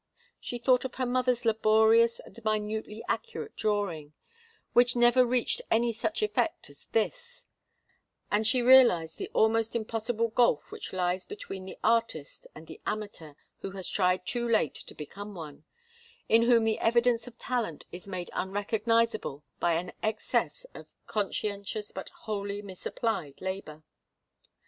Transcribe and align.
She 0.39 0.57
thought 0.57 0.83
of 0.83 0.95
her 0.95 1.05
mother's 1.05 1.45
laborious 1.45 2.19
and 2.19 2.43
minutely 2.43 3.03
accurate 3.07 3.55
drawing, 3.55 4.13
which 4.73 4.95
never 4.95 5.23
reached 5.23 5.61
any 5.69 5.93
such 5.93 6.23
effect 6.23 6.71
as 6.71 6.87
this, 6.87 7.45
and 8.31 8.47
she 8.47 8.63
realized 8.63 9.19
the 9.19 9.29
almost 9.35 9.75
impossible 9.75 10.29
gulf 10.29 10.71
which 10.71 10.91
lies 10.91 11.27
between 11.27 11.65
the 11.65 11.77
artist 11.83 12.47
and 12.55 12.65
the 12.65 12.81
amateur 12.87 13.35
who 13.59 13.69
has 13.77 13.87
tried 13.87 14.25
too 14.25 14.49
late 14.49 14.73
to 14.73 14.95
become 14.95 15.35
one 15.35 15.65
in 16.27 16.41
whom 16.47 16.63
the 16.63 16.79
evidence 16.79 17.27
of 17.27 17.37
talent 17.37 17.85
is 17.91 18.07
made 18.07 18.31
unrecognizable 18.33 19.43
by 19.59 19.73
an 19.73 19.91
excess 20.01 20.65
of 20.73 20.87
conscientious 21.05 21.91
but 21.91 22.09
wholly 22.25 22.63
misapplied 22.63 23.39
labour. 23.39 23.83